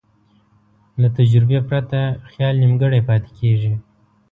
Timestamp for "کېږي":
3.39-3.73